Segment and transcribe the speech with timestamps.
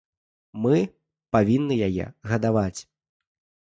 [0.63, 0.77] Мы
[1.37, 2.81] павінны яе гадаваць.